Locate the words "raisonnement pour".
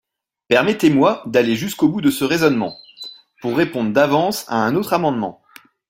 2.25-3.55